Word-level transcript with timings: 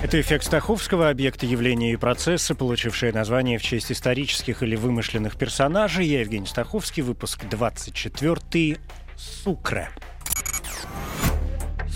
Это 0.00 0.20
эффект 0.20 0.44
Стаховского, 0.44 1.10
объекты 1.10 1.46
явления 1.46 1.92
и 1.92 1.96
процесса, 1.96 2.54
получившие 2.54 3.12
название 3.12 3.58
в 3.58 3.62
честь 3.62 3.90
исторических 3.90 4.62
или 4.62 4.76
вымышленных 4.76 5.36
персонажей. 5.36 6.06
Я 6.06 6.20
Евгений 6.20 6.46
Стаховский, 6.46 7.02
выпуск 7.02 7.44
24 7.50 8.78
«Сукре». 9.16 9.88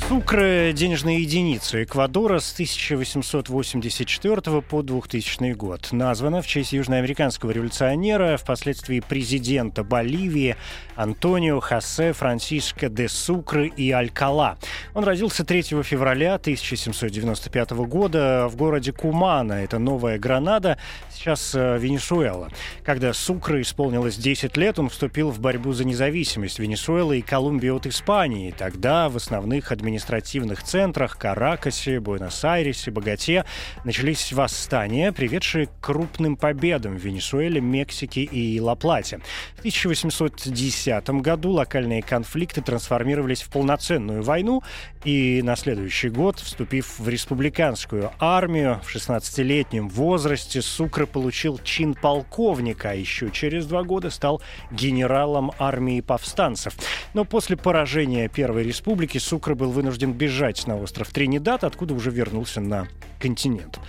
Сукра– 0.09 0.73
денежная 0.75 1.19
единица 1.19 1.83
Эквадора 1.83 2.41
с 2.41 2.53
1884 2.53 4.61
по 4.61 4.83
2000 4.83 5.53
год. 5.53 5.89
Названа 5.93 6.43
в 6.43 6.47
честь 6.47 6.73
южноамериканского 6.73 7.53
революционера, 7.53 8.37
впоследствии 8.37 9.01
президента 9.01 9.85
Боливии 9.85 10.57
Антонио 10.97 11.61
Хосе 11.61 12.13
Франсиско 12.13 12.89
де 12.89 13.09
Сукры 13.09 13.69
и 13.69 13.91
Алькала. 13.93 14.59
Он 14.93 15.05
родился 15.05 15.45
3 15.45 15.63
февраля 15.83 16.35
1795 16.35 17.71
года 17.71 18.49
в 18.51 18.57
городе 18.57 18.93
Кумана, 18.93 19.55
это 19.55 19.79
Новая 19.79 20.19
Гранада, 20.19 20.79
сейчас 21.11 21.55
э, 21.55 21.79
Венесуэла. 21.79 22.51
Когда 22.85 23.15
Сукры 23.15 23.63
исполнилось 23.63 24.17
10 24.17 24.57
лет, 24.57 24.79
он 24.79 24.91
вступил 24.91 25.31
в 25.31 25.41
борьбу 25.41 25.73
за 25.73 25.85
независимость 25.85 26.59
Венесуэлы 26.59 27.21
и 27.21 27.23
Колумбии 27.23 27.71
от 27.71 27.87
Испании. 27.87 28.55
Тогда 28.57 29.09
в 29.09 29.17
основных 29.17 29.73
администрациях 29.73 29.92
административных 29.93 30.63
центрах 30.63 31.19
Каракасе, 31.19 32.01
Буэнос-Айресе, 32.01 32.91
Богате 32.91 33.45
начались 33.85 34.33
восстания, 34.33 35.13
приведшие 35.13 35.67
к 35.67 35.71
крупным 35.83 36.37
победам 36.37 36.97
в 36.97 37.05
Венесуэле, 37.05 37.61
Мексике 37.61 38.23
и 38.23 38.59
Ла-Плате. 38.59 39.21
В 39.57 39.59
1810 39.59 41.11
году 41.21 41.51
локальные 41.51 42.01
конфликты 42.01 42.63
трансформировались 42.63 43.43
в 43.43 43.51
полноценную 43.51 44.23
войну, 44.23 44.63
и 45.05 45.43
на 45.43 45.57
следующий 45.57 46.09
год, 46.09 46.39
вступив 46.39 46.99
в 46.99 47.09
республиканскую 47.09 48.13
армию, 48.19 48.81
в 48.83 48.95
16-летнем 48.95 49.91
возрасте 49.91 50.63
Сукра 50.63 51.05
получил 51.05 51.59
чин 51.59 51.93
полковника, 51.95 52.91
а 52.91 52.95
еще 52.95 53.31
через 53.31 53.67
два 53.67 53.83
года 53.83 54.09
стал 54.09 54.41
генералом 54.71 55.53
армии 55.59 56.01
повстанцев. 56.01 56.75
Но 57.13 57.25
после 57.25 57.59
поражения 57.59 58.29
Первой 58.29 58.63
Республики 58.63 59.19
Сукра 59.19 59.55
был 59.55 59.71
вынужден 59.71 59.82
вынужден 59.83 60.13
бежать 60.13 60.65
на 60.69 60.77
остров 60.77 61.09
Тринидад, 61.09 61.65
откуда 61.65 61.93
уже 61.93 62.13
вернулся 62.13 62.61
на 62.61 62.87
континент. 63.19 63.81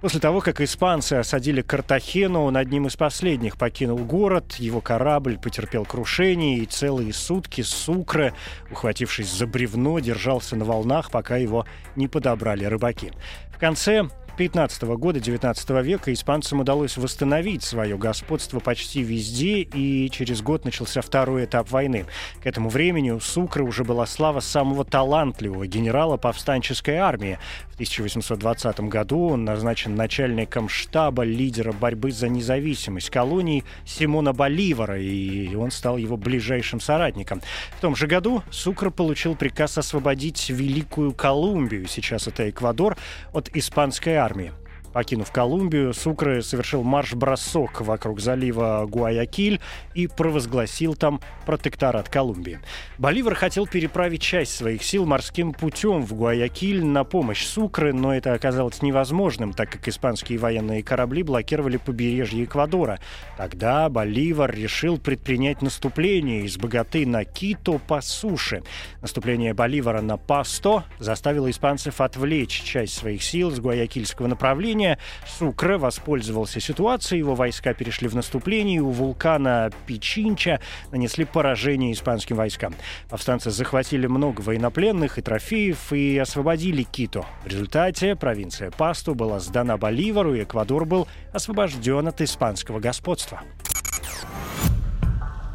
После 0.00 0.18
того, 0.18 0.40
как 0.40 0.62
испанцы 0.62 1.12
осадили 1.12 1.60
Картахену, 1.60 2.44
он 2.44 2.56
одним 2.56 2.86
из 2.86 2.96
последних 2.96 3.58
покинул 3.58 3.98
город, 3.98 4.54
его 4.54 4.80
корабль 4.80 5.38
потерпел 5.38 5.84
крушение, 5.84 6.58
и 6.58 6.64
целые 6.66 7.12
сутки 7.12 7.60
Сукра, 7.60 8.34
ухватившись 8.70 9.30
за 9.30 9.46
бревно, 9.46 9.98
держался 10.00 10.56
на 10.56 10.64
волнах, 10.64 11.10
пока 11.10 11.36
его 11.36 11.66
не 11.96 12.08
подобрали 12.08 12.64
рыбаки. 12.64 13.12
В 13.54 13.58
конце 13.58 14.08
15 14.36 14.82
года 14.82 15.20
19 15.20 15.70
века 15.84 16.12
испанцам 16.12 16.60
удалось 16.60 16.96
восстановить 16.96 17.62
свое 17.62 17.98
господство 17.98 18.60
почти 18.60 19.02
везде, 19.02 19.60
и 19.60 20.08
через 20.10 20.40
год 20.40 20.64
начался 20.64 21.02
второй 21.02 21.44
этап 21.44 21.70
войны. 21.70 22.06
К 22.42 22.46
этому 22.46 22.70
времени 22.70 23.10
у 23.10 23.20
Сукры 23.20 23.62
уже 23.62 23.84
была 23.84 24.06
слава 24.06 24.40
самого 24.40 24.86
талантливого 24.86 25.66
генерала 25.66 26.16
повстанческой 26.16 26.96
армии. 26.96 27.38
В 27.68 27.74
1820 27.74 28.80
году 28.80 29.28
он 29.28 29.44
назначен 29.44 29.94
начальником 29.96 30.68
штаба 30.68 31.24
лидера 31.24 31.72
борьбы 31.72 32.10
за 32.10 32.28
независимость 32.28 33.10
колонии 33.10 33.64
Симона 33.84 34.32
Боливара, 34.32 34.98
и 34.98 35.54
он 35.54 35.70
стал 35.70 35.98
его 35.98 36.16
ближайшим 36.16 36.80
соратником. 36.80 37.42
В 37.76 37.80
том 37.80 37.94
же 37.94 38.06
году 38.06 38.42
Сукра 38.50 38.88
получил 38.88 39.36
приказ 39.36 39.76
освободить 39.76 40.48
Великую 40.48 41.12
Колумбию, 41.12 41.86
сейчас 41.86 42.28
это 42.28 42.48
Эквадор, 42.48 42.96
от 43.32 43.50
испанской 43.54 44.21
армии. 44.22 44.52
Покинув 44.92 45.32
Колумбию, 45.32 45.94
Сукры 45.94 46.42
совершил 46.42 46.82
марш-бросок 46.82 47.80
вокруг 47.80 48.20
залива 48.20 48.84
Гуаякиль 48.86 49.60
и 49.94 50.06
провозгласил 50.06 50.94
там 50.94 51.20
протекторат 51.46 52.08
Колумбии. 52.08 52.60
Боливар 52.98 53.34
хотел 53.34 53.66
переправить 53.66 54.22
часть 54.22 54.54
своих 54.54 54.82
сил 54.82 55.06
морским 55.06 55.52
путем 55.52 56.02
в 56.02 56.14
Гуаякиль 56.14 56.84
на 56.84 57.04
помощь 57.04 57.44
Сукры, 57.44 57.92
но 57.92 58.14
это 58.14 58.34
оказалось 58.34 58.82
невозможным, 58.82 59.52
так 59.52 59.70
как 59.70 59.88
испанские 59.88 60.38
военные 60.38 60.82
корабли 60.82 61.22
блокировали 61.22 61.78
побережье 61.78 62.44
Эквадора. 62.44 63.00
Тогда 63.36 63.88
Боливар 63.88 64.54
решил 64.54 64.98
предпринять 64.98 65.62
наступление 65.62 66.44
из 66.44 66.58
Богаты 66.58 67.06
на 67.06 67.24
Кито 67.24 67.78
по 67.78 68.00
суше. 68.00 68.62
Наступление 69.00 69.54
Боливара 69.54 70.02
на 70.02 70.16
Пасто 70.16 70.84
заставило 70.98 71.50
испанцев 71.50 72.00
отвлечь 72.00 72.62
часть 72.62 72.94
своих 72.94 73.22
сил 73.22 73.50
с 73.50 73.58
гуаякильского 73.58 74.26
направления 74.26 74.81
наступления. 74.82 74.98
Сукре 75.26 75.76
воспользовался 75.76 76.60
ситуацией, 76.60 77.20
его 77.20 77.34
войска 77.34 77.74
перешли 77.74 78.08
в 78.08 78.14
наступление, 78.14 78.76
и 78.76 78.80
у 78.80 78.90
вулкана 78.90 79.70
Пичинча 79.86 80.60
нанесли 80.90 81.24
поражение 81.24 81.92
испанским 81.92 82.36
войскам. 82.36 82.74
Повстанцы 83.08 83.50
захватили 83.50 84.06
много 84.06 84.40
военнопленных 84.40 85.18
и 85.18 85.22
трофеев 85.22 85.92
и 85.92 86.18
освободили 86.18 86.82
Кито. 86.82 87.24
В 87.44 87.48
результате 87.48 88.16
провинция 88.16 88.70
Пасту 88.70 89.14
была 89.14 89.40
сдана 89.40 89.76
Боливару, 89.76 90.34
и 90.34 90.42
Эквадор 90.42 90.84
был 90.84 91.08
освобожден 91.32 92.08
от 92.08 92.20
испанского 92.20 92.80
господства. 92.80 93.42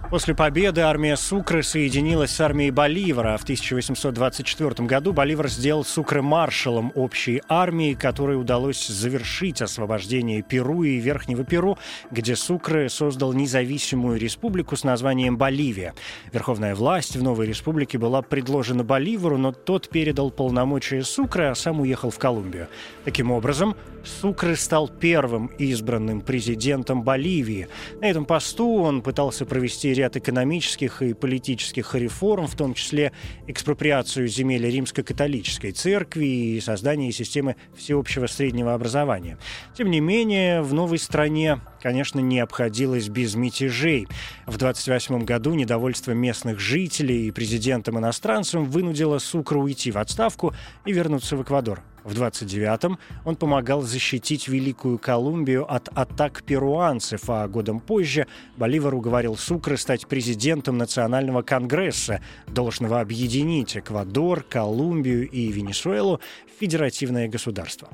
После 0.10 0.34
победы 0.34 0.82
армия 0.82 1.18
Сукры 1.18 1.64
соединилась 1.64 2.32
с 2.32 2.40
армией 2.40 2.72
Боливара. 2.72 3.38
В 3.38 3.44
1824 3.44 4.88
году 4.88 5.12
Боливар 5.12 5.50
сделал 5.50 5.84
Сукры 5.84 6.22
маршалом 6.22 6.94
общей 6.96 7.42
армии, 7.50 7.94
которой 7.94 8.40
удалось 8.40 8.88
завершить 8.88 9.62
освобождение 9.62 10.44
Перу 10.44 10.84
и 10.84 10.96
Верхнего 10.96 11.44
Перу, 11.44 11.78
где 12.10 12.38
Сукры 12.38 12.88
создал 12.88 13.34
независимую 13.34 14.18
республику 14.18 14.78
с 14.78 14.86
названием 14.86 15.36
Боливия. 15.36 15.94
Верховная 16.32 16.74
власть 16.74 17.18
в 17.18 17.22
новой 17.22 17.46
республике 17.46 17.98
была 17.98 18.22
предложена 18.22 18.86
Боливару, 18.86 19.38
но 19.38 19.52
тот 19.52 19.90
передал 19.90 20.32
полномочия 20.32 21.04
Сукры, 21.04 21.48
а 21.48 21.56
сам 21.56 21.82
уехал 21.82 22.12
в 22.12 22.18
Колумбию. 22.18 22.70
Таким 23.04 23.30
образом, 23.30 23.76
Сукры 24.06 24.56
стал 24.56 24.88
первым 24.88 25.48
избранным 25.58 26.22
президентом 26.22 27.04
Боливии. 27.04 27.68
На 28.00 28.06
этом 28.06 28.24
посту 28.24 28.78
он 28.78 29.02
пытался 29.02 29.46
провести 29.46 29.94
ряд 29.98 30.16
экономических 30.16 31.02
и 31.02 31.14
политических 31.14 31.96
реформ, 31.96 32.48
в 32.48 32.56
том 32.56 32.74
числе 32.74 33.12
экспроприацию 33.48 34.28
земель 34.28 34.66
римско-католической 34.70 35.72
церкви 35.72 36.26
и 36.26 36.62
создание 36.62 37.12
системы 37.12 37.56
всеобщего 37.76 38.28
среднего 38.28 38.74
образования. 38.74 39.38
Тем 39.78 39.92
не 39.92 40.00
менее, 40.00 40.62
в 40.62 40.74
новой 40.74 41.00
стране, 41.00 41.60
конечно, 41.82 42.20
не 42.20 42.40
обходилось 42.40 43.10
без 43.10 43.36
мятежей. 43.36 44.08
В 44.46 44.58
28 44.58 45.24
году 45.26 45.54
недовольство 45.54 46.12
местных 46.12 46.60
жителей 46.60 47.28
и 47.28 47.32
президентом-иностранцем 47.32 48.66
вынудило 48.66 49.20
Сукру 49.20 49.64
уйти 49.64 49.92
в 49.92 49.98
отставку 49.98 50.54
и 50.86 50.92
вернуться 50.92 51.36
в 51.36 51.44
Эквадор. 51.44 51.82
В 52.08 52.14
29-м 52.14 52.98
он 53.26 53.36
помогал 53.36 53.82
защитить 53.82 54.48
Великую 54.48 54.98
Колумбию 54.98 55.70
от 55.70 55.90
атак 55.90 56.42
перуанцев, 56.44 57.30
а 57.30 57.46
годом 57.50 57.82
позже 57.82 58.28
Боливар 58.56 58.96
уговорил 58.96 59.36
Сукры 59.36 59.76
стать 59.76 60.08
президентом 60.08 60.78
Национального 60.78 61.42
конгресса, 61.42 62.22
должного 62.48 63.02
объединить 63.02 63.76
Эквадор, 63.76 64.44
Колумбию 64.44 65.30
и 65.30 65.52
Венесуэлу 65.52 66.22
в 66.48 66.60
федеративное 66.62 67.28
государство. 67.28 67.90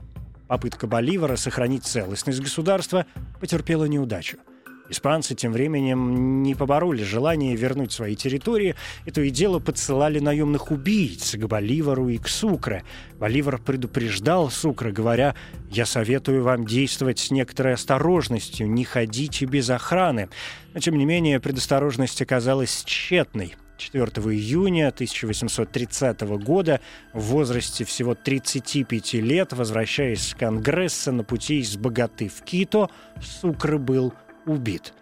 Попытка 0.48 0.88
Боливара 0.88 1.36
сохранить 1.36 1.86
целостность 1.86 2.42
государства 2.42 3.06
потерпела 3.40 3.86
неудачу– 3.86 4.38
Испанцы 4.90 5.34
тем 5.34 5.54
временем 5.54 6.44
не 6.44 6.56
побороли 6.56 7.04
желание 7.04 7.56
вернуть 7.56 7.94
свои 7.94 8.16
территории, 8.16 8.76
и 9.06 9.12
то 9.12 9.22
и 9.22 9.30
дело 9.30 9.60
подсылали 9.60 10.20
наемных 10.20 10.72
убийц 10.72 11.36
к 11.36 11.48
Боливару 11.48 12.10
и 12.10 12.18
к 12.18 12.28
Сукре. 12.28 12.84
Боливар 13.18 13.60
предупреждал 13.60 14.50
Сукра, 14.50 14.92
говоря, 14.92 15.36
«Я 15.72 15.86
советую 15.86 16.44
вам 16.44 16.66
действовать 16.66 17.20
с 17.20 17.32
некоторой 17.32 17.74
осторожностью, 17.74 18.70
не 18.70 18.84
ходите 18.84 19.46
без 19.46 19.70
охраны». 19.70 20.30
Но, 20.74 20.80
тем 20.80 20.98
не 20.98 21.06
менее, 21.06 21.40
предосторожность 21.40 22.22
оказалась 22.22 22.84
тщетной. 22.84 23.56
4 23.78 24.06
июня 24.06 24.90
1830 24.90 26.22
года 26.44 26.80
в 27.14 27.22
возрасте 27.22 27.86
всего 27.86 28.16
35 28.16 29.14
лет, 29.16 29.54
возвращаясь 29.54 30.30
с 30.30 30.36
Конгресса 30.36 31.12
на 31.12 31.24
пути 31.24 31.60
из 31.60 31.76
Богаты 31.78 32.30
в 32.30 32.44
Кито, 32.44 32.90
Сукры 33.22 33.78
был 33.78 34.14
убит. 34.46 34.94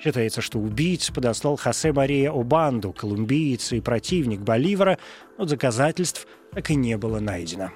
Считается, 0.00 0.40
что 0.40 0.58
убийц 0.58 1.10
подослал 1.10 1.56
Хосе 1.56 1.92
Мария 1.92 2.30
Обанду, 2.30 2.92
колумбиец 2.92 3.72
и 3.72 3.80
противник 3.80 4.40
Боливара, 4.40 4.98
но 5.36 5.44
доказательств 5.44 6.26
так 6.52 6.70
и 6.70 6.76
не 6.76 6.96
было 6.96 7.18
найдено 7.18 7.70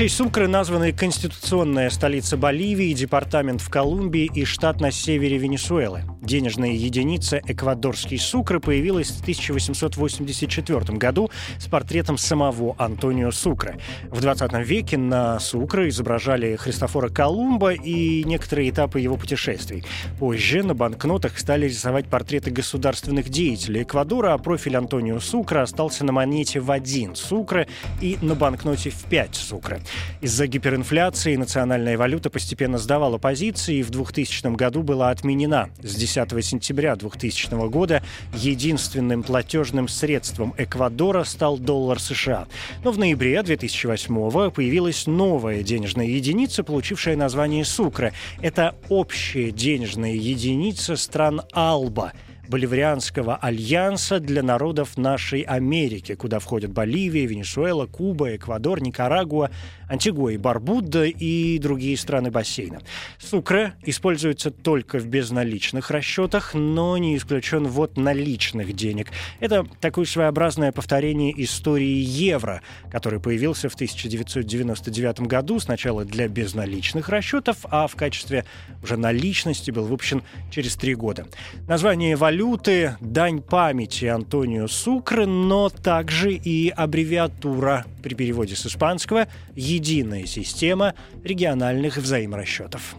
честь 0.00 0.16
Сукры 0.16 0.48
названы 0.48 0.92
конституционная 0.92 1.90
столица 1.90 2.38
Боливии, 2.38 2.94
департамент 2.94 3.60
в 3.60 3.68
Колумбии 3.68 4.30
и 4.34 4.46
штат 4.46 4.80
на 4.80 4.90
севере 4.90 5.36
Венесуэлы. 5.36 6.04
Денежная 6.22 6.70
единица 6.70 7.42
эквадорский 7.46 8.18
Сукры 8.18 8.60
появилась 8.60 9.08
в 9.08 9.20
1884 9.20 10.96
году 10.96 11.30
с 11.58 11.66
портретом 11.66 12.16
самого 12.16 12.76
Антонио 12.78 13.30
Сукры. 13.30 13.78
В 14.08 14.22
20 14.22 14.66
веке 14.66 14.96
на 14.96 15.38
Сукры 15.38 15.88
изображали 15.90 16.56
Христофора 16.56 17.10
Колумба 17.10 17.74
и 17.74 18.24
некоторые 18.24 18.70
этапы 18.70 19.00
его 19.00 19.16
путешествий. 19.16 19.84
Позже 20.18 20.62
на 20.62 20.74
банкнотах 20.74 21.38
стали 21.38 21.66
рисовать 21.66 22.06
портреты 22.06 22.50
государственных 22.50 23.28
деятелей 23.28 23.82
Эквадора, 23.82 24.32
а 24.32 24.38
профиль 24.38 24.78
Антонио 24.78 25.20
Сукра 25.20 25.60
остался 25.60 26.06
на 26.06 26.12
монете 26.12 26.60
в 26.60 26.70
один 26.70 27.16
Сукры 27.16 27.68
и 28.00 28.16
на 28.22 28.34
банкноте 28.34 28.88
в 28.88 29.04
5 29.04 29.34
Сукры. 29.34 29.82
Из-за 30.20 30.46
гиперинфляции 30.46 31.36
национальная 31.36 31.96
валюта 31.96 32.30
постепенно 32.30 32.78
сдавала 32.78 33.18
позиции 33.18 33.76
и 33.76 33.82
в 33.82 33.90
2000 33.90 34.54
году 34.54 34.82
была 34.82 35.10
отменена. 35.10 35.70
С 35.82 35.94
10 35.94 36.44
сентября 36.44 36.96
2000 36.96 37.68
года 37.68 38.02
единственным 38.34 39.22
платежным 39.22 39.88
средством 39.88 40.54
Эквадора 40.58 41.24
стал 41.24 41.58
доллар 41.58 42.00
США. 42.00 42.46
Но 42.84 42.92
в 42.92 42.98
ноябре 42.98 43.42
2008 43.42 44.50
появилась 44.50 45.06
новая 45.06 45.62
денежная 45.62 46.06
единица, 46.06 46.64
получившая 46.64 47.16
название 47.16 47.64
«Сукра». 47.64 48.12
Это 48.40 48.74
общая 48.88 49.50
денежная 49.50 50.14
единица 50.14 50.96
стран 50.96 51.42
Алба– 51.52 52.12
Боливарианского 52.50 53.36
альянса 53.36 54.18
для 54.18 54.42
народов 54.42 54.98
нашей 54.98 55.42
Америки, 55.42 56.16
куда 56.16 56.40
входят 56.40 56.72
Боливия, 56.72 57.24
Венесуэла, 57.24 57.86
Куба, 57.86 58.34
Эквадор, 58.34 58.82
Никарагуа, 58.82 59.50
Антигуа 59.88 60.30
и 60.30 60.36
Барбуда 60.36 61.04
и 61.04 61.58
другие 61.58 61.96
страны 61.96 62.32
бассейна. 62.32 62.80
Сукре 63.18 63.74
используется 63.82 64.50
только 64.50 64.98
в 64.98 65.06
безналичных 65.06 65.92
расчетах, 65.92 66.54
но 66.54 66.98
не 66.98 67.16
исключен 67.16 67.68
ввод 67.68 67.96
наличных 67.96 68.72
денег. 68.72 69.12
Это 69.38 69.64
такое 69.80 70.04
своеобразное 70.04 70.72
повторение 70.72 71.32
истории 71.44 71.98
евро, 71.98 72.62
который 72.90 73.20
появился 73.20 73.68
в 73.68 73.74
1999 73.74 75.20
году 75.20 75.60
сначала 75.60 76.04
для 76.04 76.26
безналичных 76.26 77.08
расчетов, 77.08 77.58
а 77.70 77.86
в 77.86 77.94
качестве 77.94 78.44
уже 78.82 78.96
наличности 78.96 79.70
был 79.70 79.84
выпущен 79.84 80.24
через 80.50 80.74
три 80.74 80.96
года. 80.96 81.28
Название 81.68 82.16
валюты 82.16 82.39
валюты, 82.40 82.96
дань 83.00 83.42
памяти 83.42 84.06
Антонио 84.06 84.66
Сукры, 84.66 85.26
но 85.26 85.68
также 85.68 86.32
и 86.32 86.70
аббревиатура 86.70 87.84
при 88.02 88.14
переводе 88.14 88.56
с 88.56 88.64
испанского 88.64 89.28
«Единая 89.54 90.24
система 90.24 90.94
региональных 91.22 91.98
взаиморасчетов». 91.98 92.96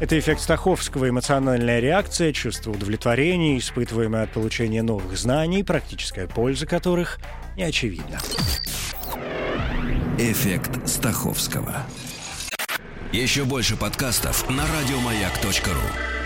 Это 0.00 0.18
эффект 0.18 0.40
Стаховского, 0.40 1.08
эмоциональная 1.08 1.78
реакция, 1.78 2.32
чувство 2.32 2.72
удовлетворения, 2.72 3.58
испытываемое 3.58 4.24
от 4.24 4.32
получения 4.32 4.82
новых 4.82 5.16
знаний, 5.16 5.62
практическая 5.62 6.26
польза 6.26 6.66
которых 6.66 7.20
не 7.56 7.62
очевидна. 7.62 8.18
Эффект 10.18 10.88
Стаховского. 10.88 11.84
Еще 13.12 13.44
больше 13.44 13.76
подкастов 13.76 14.48
на 14.50 14.64
радиомаяк.ру 14.64 16.17